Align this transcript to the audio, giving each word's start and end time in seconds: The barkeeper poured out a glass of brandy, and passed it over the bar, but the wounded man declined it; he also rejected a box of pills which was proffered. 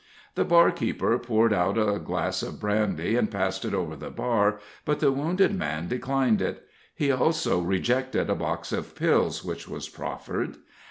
The 0.33 0.43
barkeeper 0.45 1.19
poured 1.19 1.53
out 1.53 1.77
a 1.77 1.99
glass 1.99 2.41
of 2.41 2.59
brandy, 2.59 3.15
and 3.15 3.29
passed 3.29 3.63
it 3.65 3.75
over 3.75 3.95
the 3.95 4.09
bar, 4.09 4.59
but 4.83 4.99
the 4.99 5.11
wounded 5.11 5.53
man 5.53 5.87
declined 5.87 6.41
it; 6.41 6.63
he 6.95 7.11
also 7.11 7.59
rejected 7.61 8.27
a 8.27 8.33
box 8.33 8.71
of 8.71 8.95
pills 8.95 9.45
which 9.45 9.67
was 9.67 9.87
proffered. 9.87 10.57